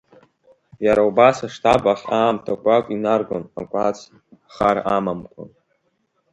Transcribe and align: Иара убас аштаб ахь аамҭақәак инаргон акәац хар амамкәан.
Иара 0.85 1.01
убас 1.09 1.37
аштаб 1.47 1.83
ахь 1.93 2.05
аамҭақәак 2.19 2.85
инаргон 2.95 3.43
акәац 3.61 3.97
хар 4.53 4.77
амамкәан. 4.95 5.49